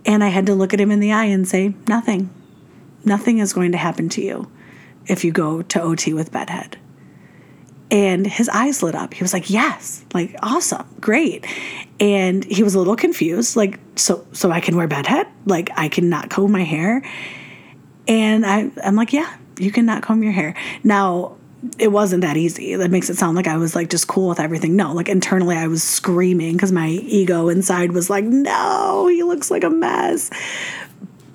[0.04, 2.28] And I had to look at him in the eye and say, Nothing.
[3.04, 4.50] Nothing is going to happen to you
[5.06, 6.76] if you go to OT with bedhead.
[7.90, 9.14] And his eyes lit up.
[9.14, 11.46] He was like, Yes, like awesome, great.
[11.98, 15.26] And he was a little confused, like, so so I can wear bedhead?
[15.46, 17.02] Like I can not comb my hair?
[18.06, 20.54] And I, I'm like, Yeah, you cannot comb your hair.
[20.84, 21.36] Now,
[21.78, 22.76] it wasn't that easy.
[22.76, 24.76] That makes it sound like I was like just cool with everything.
[24.76, 29.50] No, like internally I was screaming because my ego inside was like, no, he looks
[29.50, 30.30] like a mess.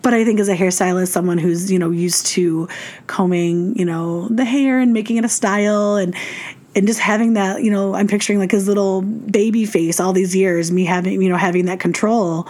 [0.02, 2.68] But I think as a hairstylist, someone who's, you know, used to
[3.08, 6.16] combing, you know, the hair and making it a style and
[6.76, 10.36] and just having that, you know, I'm picturing like his little baby face all these
[10.36, 12.48] years, me having, you know, having that control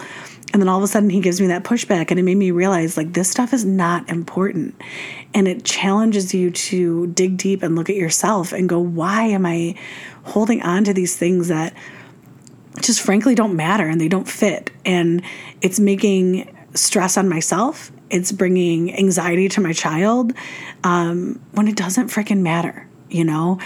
[0.56, 2.50] and then all of a sudden he gives me that pushback and it made me
[2.50, 4.74] realize like this stuff is not important.
[5.34, 9.44] And it challenges you to dig deep and look at yourself and go, why am
[9.44, 9.74] I
[10.24, 11.74] holding on to these things that
[12.80, 14.70] just frankly don't matter and they don't fit?
[14.86, 15.20] And
[15.60, 17.92] it's making stress on myself.
[18.08, 20.32] It's bringing anxiety to my child
[20.84, 23.58] um, when it doesn't freaking matter, you know?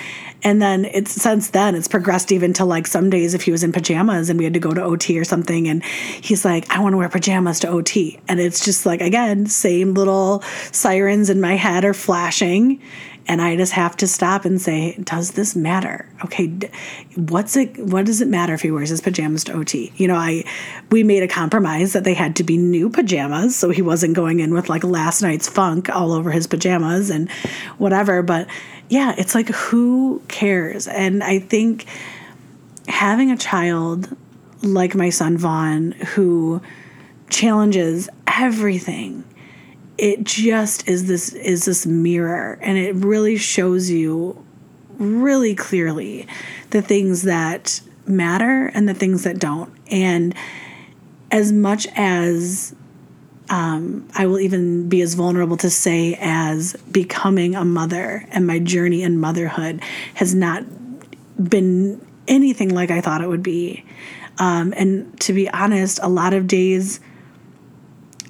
[0.43, 3.63] And then it's since then it's progressed even to like some days if he was
[3.63, 6.81] in pajamas and we had to go to OT or something and he's like, I
[6.81, 8.19] want to wear pajamas to OT.
[8.29, 12.81] And it's just like again, same little sirens in my head are flashing.
[13.31, 16.09] And I just have to stop and say, does this matter?
[16.25, 16.49] Okay,
[17.15, 17.79] what's it?
[17.79, 19.93] What does it matter if he wears his pajamas to OT?
[19.95, 20.43] You know, I
[20.91, 24.41] we made a compromise that they had to be new pajamas, so he wasn't going
[24.41, 27.31] in with like last night's funk all over his pajamas and
[27.79, 28.21] whatever.
[28.21, 28.49] But
[28.89, 30.89] yeah, it's like who cares?
[30.89, 31.87] And I think
[32.89, 34.09] having a child
[34.65, 36.61] like my son Vaughn who
[37.29, 39.23] challenges everything
[40.01, 44.43] it just is this is this mirror and it really shows you
[44.99, 46.27] really clearly
[46.71, 50.35] the things that matter and the things that don't and
[51.31, 52.75] as much as
[53.51, 58.59] um, I will even be as vulnerable to say as becoming a mother and my
[58.59, 59.83] journey in motherhood
[60.15, 60.65] has not
[61.37, 63.85] been anything like I thought it would be.
[64.39, 67.01] Um, and to be honest, a lot of days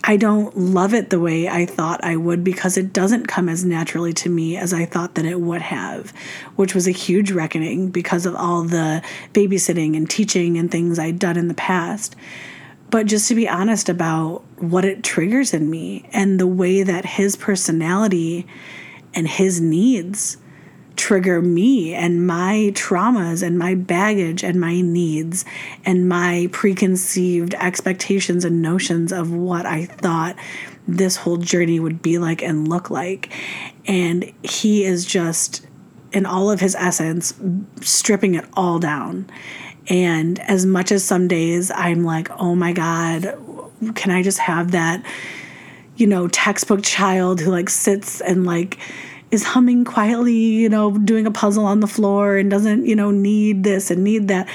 [0.02, 3.64] I don't love it the way I thought I would because it doesn't come as
[3.64, 6.12] naturally to me as I thought that it would have,
[6.56, 9.02] which was a huge reckoning because of all the
[9.34, 12.16] babysitting and teaching and things I'd done in the past.
[12.88, 17.04] But just to be honest about what it triggers in me and the way that
[17.04, 18.46] his personality
[19.14, 20.38] and his needs
[21.00, 25.44] trigger me and my traumas and my baggage and my needs
[25.84, 30.36] and my preconceived expectations and notions of what I thought
[30.86, 33.32] this whole journey would be like and look like.
[33.86, 35.66] And he is just,
[36.12, 37.34] in all of his essence,
[37.80, 39.30] stripping it all down
[39.90, 43.34] and as much as some days I'm like, oh my God,
[43.94, 45.04] can I just have that,
[45.96, 48.78] you know, textbook child who like sits and like
[49.30, 53.10] is humming quietly, you know, doing a puzzle on the floor and doesn't, you know,
[53.10, 54.48] need this and need that.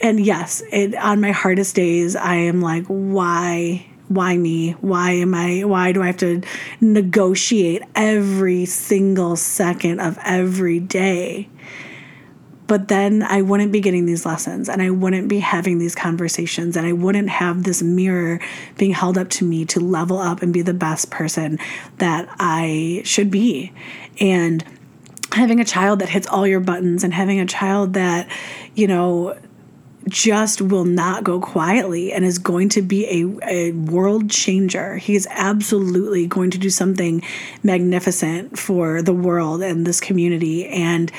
[0.00, 3.86] And yes, it, on my hardest days, I am like, why?
[4.08, 4.72] Why me?
[4.72, 5.64] Why am I?
[5.64, 6.42] Why do I have to
[6.80, 11.48] negotiate every single second of every day?
[12.66, 16.76] But then I wouldn't be getting these lessons and I wouldn't be having these conversations
[16.76, 18.40] and I wouldn't have this mirror
[18.78, 21.58] being held up to me to level up and be the best person
[21.98, 23.72] that I should be.
[24.18, 24.64] And
[25.32, 28.28] having a child that hits all your buttons and having a child that,
[28.74, 29.36] you know,
[30.08, 34.96] just will not go quietly and is going to be a, a world changer.
[34.98, 37.22] He is absolutely going to do something
[37.62, 40.66] magnificent for the world and this community.
[40.66, 41.10] And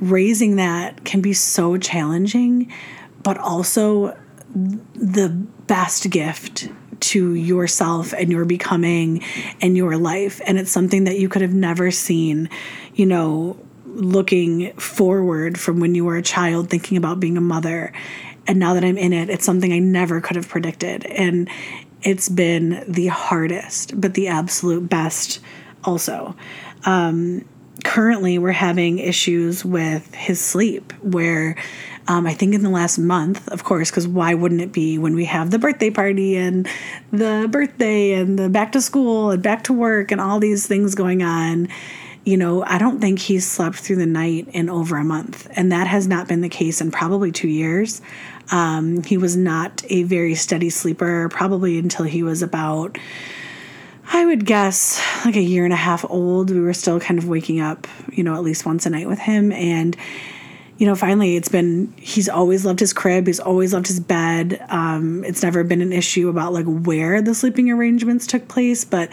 [0.00, 2.72] raising that can be so challenging,
[3.22, 4.18] but also
[4.94, 6.68] the best gift
[7.00, 9.22] to yourself and your becoming
[9.60, 10.40] and your life.
[10.46, 12.50] And it's something that you could have never seen,
[12.94, 17.92] you know, looking forward from when you were a child, thinking about being a mother.
[18.46, 21.04] And now that I'm in it, it's something I never could have predicted.
[21.06, 21.48] And
[22.02, 25.40] it's been the hardest, but the absolute best
[25.84, 26.34] also.
[26.84, 27.44] Um,
[27.84, 31.56] currently we're having issues with his sleep where
[32.08, 35.14] Um, I think in the last month, of course, because why wouldn't it be when
[35.14, 36.66] we have the birthday party and
[37.12, 40.96] the birthday and the back to school and back to work and all these things
[40.96, 41.68] going on?
[42.24, 45.46] You know, I don't think he's slept through the night in over a month.
[45.54, 48.02] And that has not been the case in probably two years.
[48.50, 52.98] Um, he was not a very steady sleeper, probably until he was about
[54.12, 56.50] I would guess like a year and a half old.
[56.50, 59.20] We were still kind of waking up, you know, at least once a night with
[59.20, 59.52] him.
[59.52, 59.96] And,
[60.78, 63.28] you know, finally it's been, he's always loved his crib.
[63.28, 64.66] He's always loved his bed.
[64.68, 68.84] Um, it's never been an issue about like where the sleeping arrangements took place.
[68.84, 69.10] But,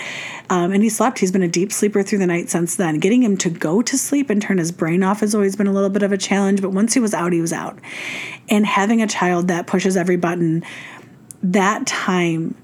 [0.49, 1.19] um, and he slept.
[1.19, 2.99] He's been a deep sleeper through the night since then.
[2.99, 5.73] Getting him to go to sleep and turn his brain off has always been a
[5.73, 6.59] little bit of a challenge.
[6.59, 7.77] But once he was out, he was out.
[8.49, 10.63] And having a child that pushes every button,
[11.43, 12.55] that time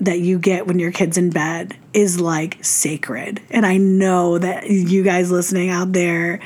[0.00, 3.40] that you get when your kid's in bed is like sacred.
[3.50, 6.40] And I know that you guys listening out there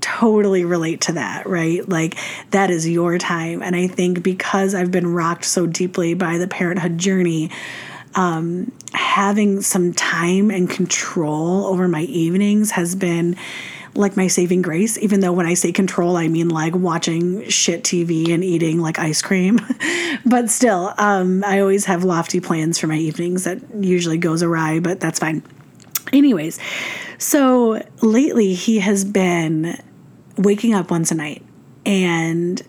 [0.00, 1.88] totally relate to that, right?
[1.88, 2.16] Like
[2.50, 3.62] that is your time.
[3.62, 7.50] And I think because I've been rocked so deeply by the parenthood journey,
[8.14, 13.36] um, having some time and control over my evenings has been
[13.94, 17.82] like my saving grace, even though when I say control, I mean like watching shit
[17.82, 19.60] TV and eating like ice cream.
[20.26, 24.80] but still, um, I always have lofty plans for my evenings that usually goes awry,
[24.80, 25.42] but that's fine.
[26.12, 26.58] Anyways,
[27.18, 29.78] so lately he has been
[30.36, 31.42] waking up once a night
[31.86, 32.62] and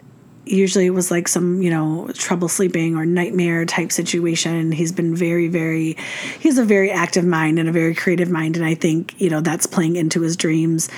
[0.45, 4.71] usually it was like some you know trouble sleeping or nightmare type situation.
[4.71, 5.97] He's been very very
[6.39, 8.55] he's a very active mind and a very creative mind.
[8.55, 10.89] And i think you know that's playing into his dreams.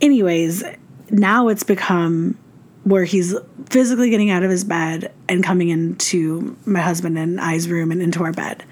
[0.00, 0.64] Anyways
[1.10, 2.36] now it's become
[2.84, 3.34] where he's
[3.68, 8.00] physically getting out of his bed and coming into my husband and i's room and
[8.00, 8.64] into our bed.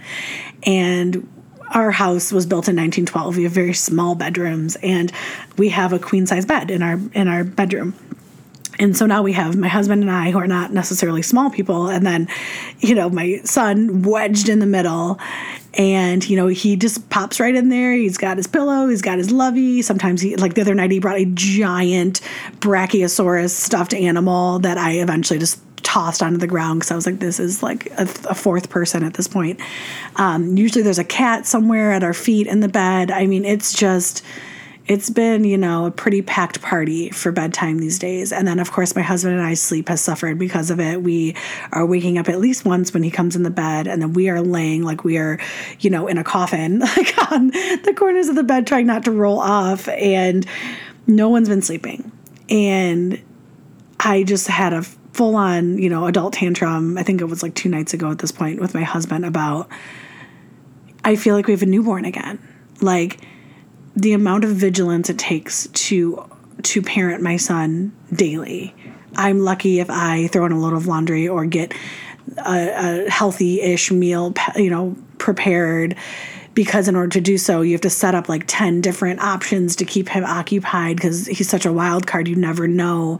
[0.64, 1.28] And
[1.70, 5.10] our house was built in 1912 we have very small bedrooms and
[5.56, 7.94] we have a queen size bed in our in our bedroom
[8.78, 11.88] and so now we have my husband and I, who are not necessarily small people,
[11.88, 12.28] and then,
[12.80, 15.18] you know, my son wedged in the middle.
[15.76, 17.92] And, you know, he just pops right in there.
[17.94, 19.82] He's got his pillow, he's got his lovey.
[19.82, 22.20] Sometimes he, like the other night, he brought a giant
[22.60, 27.18] Brachiosaurus stuffed animal that I eventually just tossed onto the ground because I was like,
[27.18, 29.60] this is like a, a fourth person at this point.
[30.16, 33.10] Um, usually there's a cat somewhere at our feet in the bed.
[33.10, 34.24] I mean, it's just
[34.86, 38.32] it's been, you know, a pretty packed party for bedtime these days.
[38.32, 41.02] And then, of course, my husband and I's sleep has suffered because of it.
[41.02, 41.34] We
[41.72, 44.28] are waking up at least once when he comes in the bed, and then we
[44.28, 45.38] are laying like we are,
[45.80, 49.10] you know, in a coffin, like on the corners of the bed, trying not to
[49.10, 49.88] roll off.
[49.88, 50.46] And
[51.06, 52.12] no one's been sleeping.
[52.50, 53.22] And
[54.00, 56.98] I just had a full on, you know, adult tantrum.
[56.98, 59.68] I think it was like two nights ago at this point with my husband about,
[61.04, 62.38] I feel like we have a newborn again.
[62.82, 63.20] Like,
[63.96, 66.28] the amount of vigilance it takes to
[66.62, 68.74] to parent my son daily.
[69.16, 71.74] I'm lucky if I throw in a load of laundry or get
[72.38, 75.94] a, a healthy-ish meal, you know, prepared.
[76.54, 79.74] Because in order to do so you have to set up like 10 different options
[79.76, 83.18] to keep him occupied because he's such a wild card you never know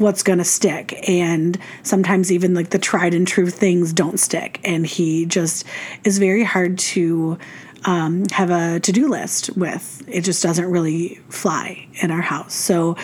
[0.00, 1.08] what's going to stick.
[1.08, 4.60] And sometimes even like the tried and true things don't stick.
[4.64, 5.66] And he just
[6.04, 7.38] is very hard to
[7.84, 10.02] um, have a to do list with.
[10.08, 12.54] It just doesn't really fly in our house.
[12.54, 12.96] So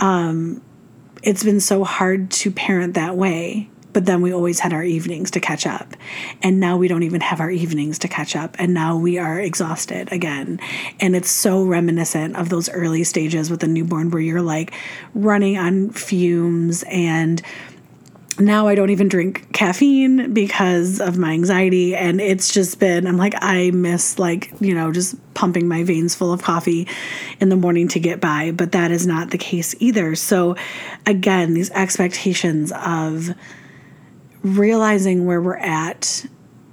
[0.00, 0.62] um,
[1.22, 3.68] it's been so hard to parent that way.
[3.92, 5.94] But then we always had our evenings to catch up.
[6.42, 8.56] And now we don't even have our evenings to catch up.
[8.58, 10.60] And now we are exhausted again.
[10.98, 14.72] And it's so reminiscent of those early stages with a newborn where you're like
[15.14, 17.42] running on fumes and
[18.38, 21.94] now I don't even drink caffeine because of my anxiety.
[21.94, 26.14] And it's just been, I'm like, I miss, like, you know, just pumping my veins
[26.14, 26.88] full of coffee
[27.40, 28.50] in the morning to get by.
[28.50, 30.14] But that is not the case either.
[30.14, 30.56] So,
[31.06, 33.30] again, these expectations of
[34.42, 36.26] realizing where we're at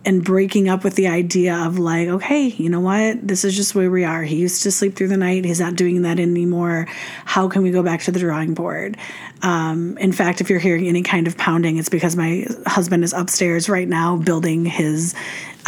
[0.05, 3.27] and breaking up with the idea of like, okay, you know what?
[3.27, 4.23] This is just where we are.
[4.23, 5.43] He used to sleep through the night.
[5.43, 6.87] He's not doing that anymore.
[7.25, 8.97] How can we go back to the drawing board?
[9.41, 13.13] Um, in fact, if you're hearing any kind of pounding, it's because my husband is
[13.13, 15.15] upstairs right now building his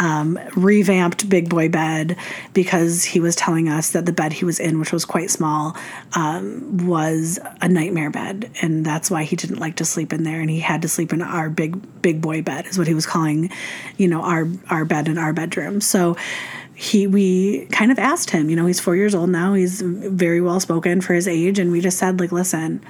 [0.02, 2.16] um, revamped big boy bed
[2.54, 5.76] because he was telling us that the bed he was in, which was quite small,
[6.14, 10.40] um, was a nightmare bed, and that's why he didn't like to sleep in there,
[10.40, 13.06] and he had to sleep in our big big boy bed, is what he was
[13.06, 13.48] calling,
[13.96, 15.80] you know, our our bed in our bedroom.
[15.80, 16.16] So
[16.74, 20.40] he we kind of asked him, you know, he's four years old now, he's very
[20.40, 22.84] well spoken for his age, and we just said like, listen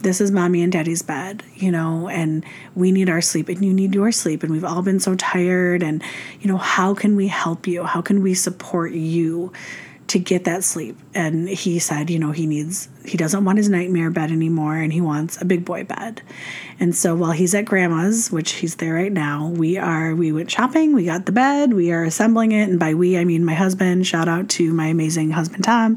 [0.00, 2.44] this is mommy and daddy's bed, you know, and
[2.74, 4.42] we need our sleep and you need your sleep.
[4.42, 5.82] And we've all been so tired.
[5.82, 6.02] And,
[6.40, 7.84] you know, how can we help you?
[7.84, 9.52] How can we support you
[10.08, 10.96] to get that sleep.
[11.14, 14.92] And he said, you know, he needs, he doesn't want his nightmare bed anymore and
[14.92, 16.22] he wants a big boy bed.
[16.80, 20.50] And so while he's at grandma's, which he's there right now, we are, we went
[20.50, 22.68] shopping, we got the bed, we are assembling it.
[22.70, 24.06] And by we, I mean my husband.
[24.06, 25.96] Shout out to my amazing husband, Tom,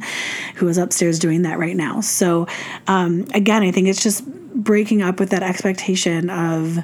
[0.55, 2.01] who is upstairs doing that right now.
[2.01, 2.47] So
[2.87, 6.79] um, again, I think it's just breaking up with that expectation of,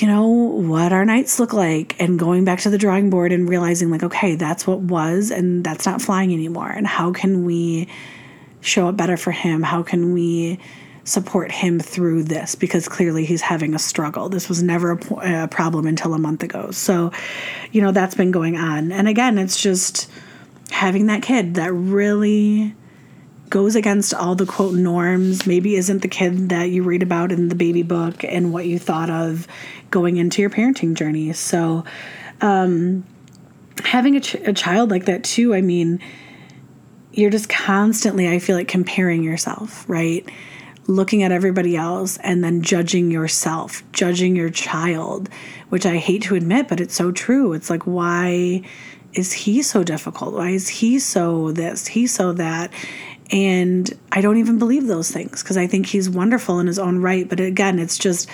[0.00, 3.48] you know, what our nights look like and going back to the drawing board and
[3.48, 6.68] realizing, like, okay, that's what was and that's not flying anymore.
[6.68, 7.88] And how can we
[8.60, 9.62] show up better for him?
[9.62, 10.58] How can we
[11.04, 12.54] support him through this?
[12.54, 14.28] Because clearly he's having a struggle.
[14.28, 16.72] This was never a, a problem until a month ago.
[16.72, 17.10] So,
[17.72, 18.92] you know, that's been going on.
[18.92, 20.10] And again, it's just
[20.70, 22.74] having that kid that really
[23.48, 27.48] goes against all the quote norms, maybe isn't the kid that you read about in
[27.48, 29.46] the baby book and what you thought of
[29.90, 31.32] going into your parenting journey.
[31.32, 31.84] So,
[32.40, 33.04] um,
[33.84, 36.00] having a, ch- a child like that too, I mean,
[37.12, 40.28] you're just constantly, I feel like, comparing yourself, right?
[40.86, 45.28] Looking at everybody else and then judging yourself, judging your child,
[45.70, 47.52] which I hate to admit, but it's so true.
[47.54, 48.62] It's like, why
[49.14, 50.34] is he so difficult?
[50.34, 51.86] Why is he so this?
[51.86, 52.70] He so that?
[53.30, 56.98] And I don't even believe those things because I think he's wonderful in his own
[56.98, 57.28] right.
[57.28, 58.28] But again, it's just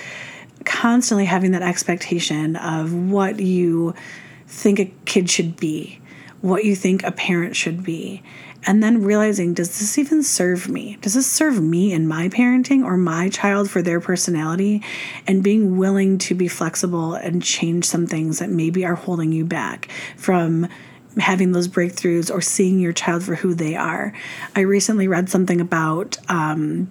[0.65, 3.93] constantly having that expectation of what you
[4.47, 5.99] think a kid should be,
[6.41, 8.23] what you think a parent should be.
[8.65, 10.97] And then realizing, does this even serve me?
[11.01, 14.81] Does this serve me in my parenting or my child for their personality?
[15.27, 19.43] And being willing to be flexible and change some things that maybe are holding you
[19.43, 20.69] back from
[21.17, 24.13] having those breakthroughs or seeing your child for who they are.
[24.55, 26.89] I recently read something about um,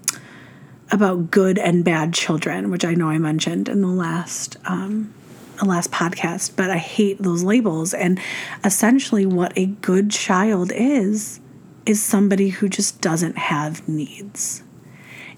[0.92, 5.12] about good and bad children, which I know I mentioned in the last um,
[5.58, 7.94] the last podcast, but I hate those labels.
[7.94, 8.20] And
[8.64, 11.40] essentially, what a good child is
[11.84, 14.62] is somebody who just doesn't have needs.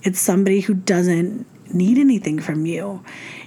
[0.02, 3.02] It's somebody who doesn't need anything from you.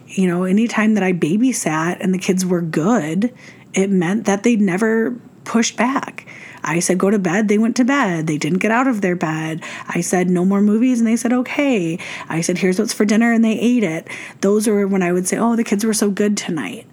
[0.08, 3.34] You know, anytime that I babysat and the kids were good,
[3.74, 5.12] it meant that they never
[5.44, 6.26] pushed back.
[6.64, 7.48] I said, go to bed.
[7.48, 8.28] They went to bed.
[8.28, 9.64] They didn't get out of their bed.
[9.88, 11.00] I said, no more movies.
[11.00, 12.00] And they said, okay.
[12.30, 13.32] I said, here's what's for dinner.
[13.32, 14.08] And they ate it.
[14.42, 16.88] Those are when I would say, oh, the kids were so good tonight.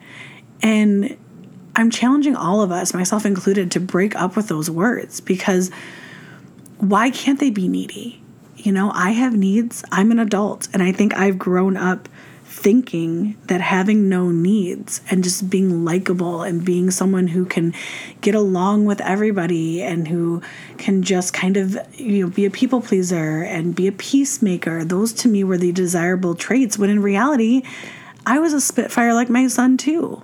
[0.62, 1.16] And
[1.76, 5.70] I'm challenging all of us, myself included, to break up with those words because
[6.78, 8.22] why can't they be needy?
[8.56, 9.84] You know, I have needs.
[9.90, 10.68] I'm an adult.
[10.72, 12.08] And I think I've grown up
[12.56, 17.74] thinking that having no needs and just being likable and being someone who can
[18.20, 20.40] get along with everybody and who
[20.78, 25.12] can just kind of you know be a people pleaser and be a peacemaker those
[25.12, 26.78] to me were the desirable traits.
[26.78, 27.62] When in reality
[28.24, 30.22] I was a spitfire like my son too.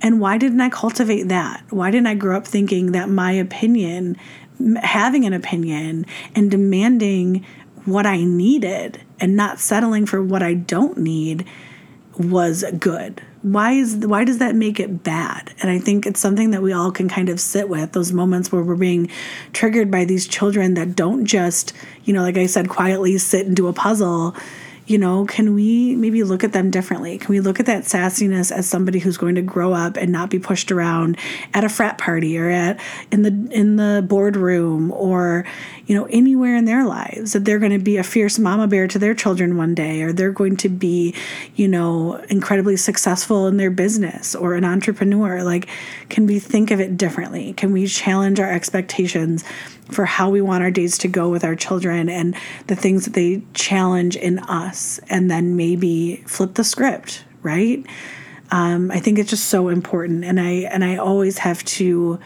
[0.00, 1.62] And why didn't I cultivate that?
[1.68, 4.16] Why didn't I grow up thinking that my opinion
[4.82, 7.44] having an opinion and demanding
[7.90, 11.46] what I needed and not settling for what I don't need
[12.18, 13.22] was good.
[13.42, 15.54] Why is why does that make it bad?
[15.60, 18.50] And i think it's something that we all can kind of sit with those moments
[18.50, 19.08] where we're being
[19.52, 21.72] triggered by these children that don't just
[22.04, 24.34] you know like i said quietly sit and do a puzzle
[24.88, 27.18] you know, can we maybe look at them differently?
[27.18, 30.30] Can we look at that sassiness as somebody who's going to grow up and not
[30.30, 31.18] be pushed around
[31.52, 32.80] at a frat party or at
[33.12, 35.44] in the in the boardroom or
[35.86, 38.88] you know anywhere in their lives that they're going to be a fierce mama bear
[38.88, 41.14] to their children one day or they're going to be,
[41.54, 45.42] you know, incredibly successful in their business or an entrepreneur.
[45.42, 45.68] Like
[46.08, 47.52] can we think of it differently?
[47.52, 49.44] Can we challenge our expectations
[49.90, 52.36] for how we want our days to go with our children and
[52.66, 57.84] the things that they challenge in us, and then maybe flip the script, right?
[58.50, 62.18] Um, I think it's just so important, and I and I always have to.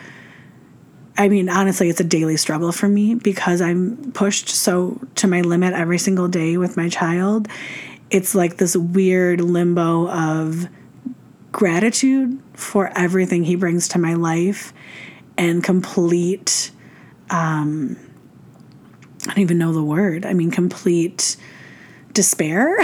[1.16, 5.42] I mean, honestly, it's a daily struggle for me because I'm pushed so to my
[5.42, 7.48] limit every single day with my child.
[8.10, 10.68] It's like this weird limbo of
[11.52, 14.72] gratitude for everything he brings to my life
[15.36, 16.71] and complete
[17.30, 17.96] um,
[19.24, 20.26] I don't even know the word.
[20.26, 21.36] I mean, complete
[22.12, 22.76] despair.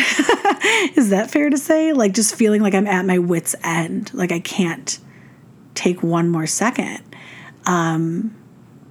[0.97, 1.93] Is that fair to say?
[1.93, 4.99] Like just feeling like I'm at my wits' end, like I can't
[5.75, 7.03] take one more second.
[7.67, 8.35] Um,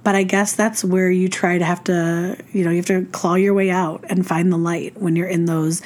[0.04, 3.04] but I guess that's where you try to have to, you know, you have to
[3.06, 5.82] claw your way out and find the light when you're in those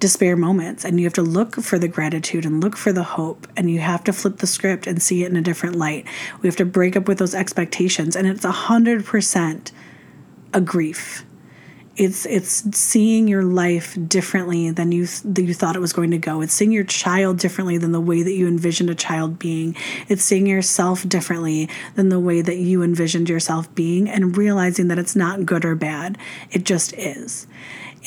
[0.00, 3.46] despair moments and you have to look for the gratitude and look for the hope
[3.56, 6.06] and you have to flip the script and see it in a different light.
[6.40, 9.72] We have to break up with those expectations and it's a hundred percent
[10.54, 11.24] a grief.
[11.96, 16.40] it's it's seeing your life differently than you you thought it was going to go.
[16.40, 19.76] It's seeing your child differently than the way that you envisioned a child being.
[20.08, 24.98] It's seeing yourself differently than the way that you envisioned yourself being and realizing that
[24.98, 26.16] it's not good or bad.
[26.52, 27.48] It just is.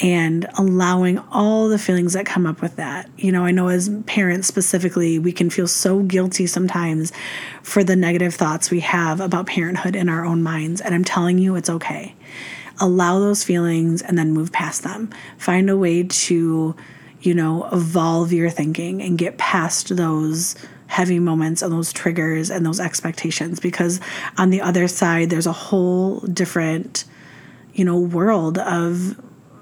[0.01, 3.09] And allowing all the feelings that come up with that.
[3.17, 7.11] You know, I know as parents specifically, we can feel so guilty sometimes
[7.61, 10.81] for the negative thoughts we have about parenthood in our own minds.
[10.81, 12.15] And I'm telling you, it's okay
[12.81, 15.09] allow those feelings and then move past them.
[15.37, 16.75] Find a way to,
[17.21, 20.55] you know, evolve your thinking and get past those
[20.87, 24.01] heavy moments and those triggers and those expectations because
[24.37, 27.05] on the other side there's a whole different
[27.73, 29.17] you know world of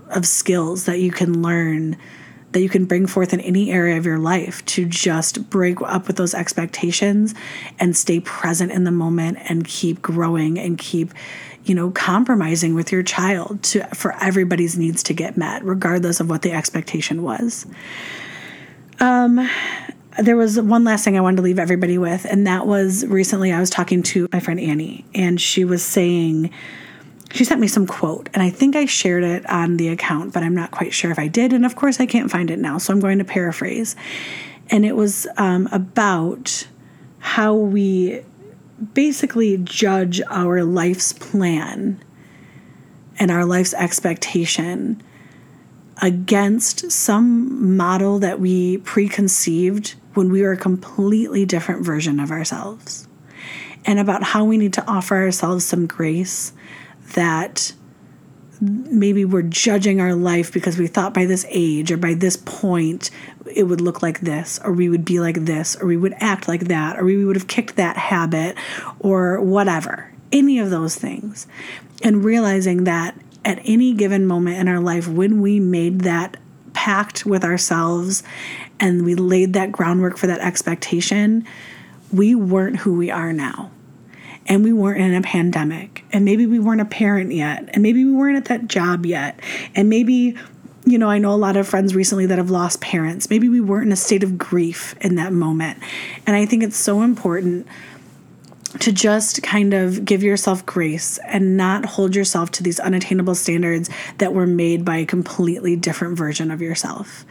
[0.09, 1.97] of skills that you can learn
[2.51, 6.07] that you can bring forth in any area of your life to just break up
[6.07, 7.35] with those expectations
[7.79, 11.13] and stay present in the moment and keep growing and keep
[11.65, 16.29] you know compromising with your child to for everybody's needs to get met regardless of
[16.29, 17.65] what the expectation was.
[18.99, 19.47] Um
[20.17, 23.53] there was one last thing I wanted to leave everybody with, and that was recently
[23.53, 26.51] I was talking to my friend Annie, and she was saying,
[27.31, 30.43] she sent me some quote, and I think I shared it on the account, but
[30.43, 31.53] I'm not quite sure if I did.
[31.53, 33.95] And of course, I can't find it now, so I'm going to paraphrase.
[34.69, 36.67] And it was um, about
[37.19, 38.23] how we
[38.93, 42.03] basically judge our life's plan
[43.19, 45.03] and our life's expectation
[46.01, 53.07] against some model that we preconceived when we were a completely different version of ourselves.
[53.85, 56.53] And about how we need to offer ourselves some grace
[57.13, 57.73] that
[58.61, 63.09] maybe we're judging our life because we thought by this age or by this point
[63.53, 66.47] it would look like this or we would be like this or we would act
[66.47, 68.57] like that or we would have kicked that habit
[68.99, 70.11] or whatever.
[70.31, 71.47] Any of those things.
[72.03, 76.37] And realizing that at any given moment in our life when we made that
[76.73, 78.23] pact with ourselves
[78.79, 81.45] and we laid that groundwork for that expectation
[82.11, 83.71] we weren't who we are now
[84.49, 88.03] and we weren't in a pandemic and maybe we weren't a parent yet and maybe
[88.03, 89.39] we weren't at that job yet
[89.75, 90.35] and maybe
[90.85, 93.29] you know, I know a lot of friends recently that have lost parents.
[93.29, 95.77] Maybe we weren't in a state of grief in that moment.
[96.25, 97.67] And I think it's so important
[98.79, 103.89] to just kind of give yourself grace and not hold yourself to these unattainable standards
[104.19, 107.25] that were made by a completely different version of yourself.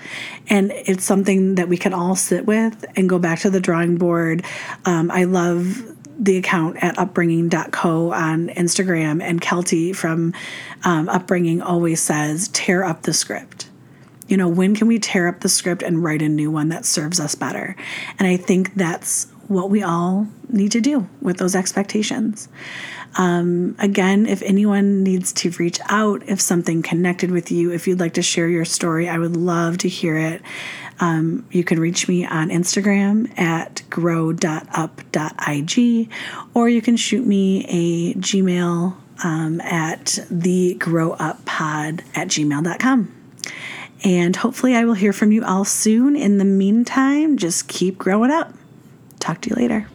[0.48, 3.96] And it's something that we can all sit with and go back to the drawing
[3.96, 4.44] board.
[4.84, 10.34] Um, I love the account at upbringing.co on Instagram, and Kelty from
[10.84, 13.68] um, Upbringing always says, tear up the script.
[14.26, 16.84] You know, when can we tear up the script and write a new one that
[16.84, 17.76] serves us better?
[18.18, 22.48] And I think that's what we all need to do with those expectations.
[23.16, 28.00] Um, again, if anyone needs to reach out, if something connected with you, if you'd
[28.00, 30.42] like to share your story, I would love to hear it.
[31.00, 34.48] Um, you can reach me on Instagram at grow.up.ig,
[36.54, 43.14] or you can shoot me a Gmail um, at thegrowuppod at gmail.com.
[44.04, 46.14] And hopefully, I will hear from you all soon.
[46.14, 48.54] In the meantime, just keep growing up.
[49.18, 49.88] Talk to you later.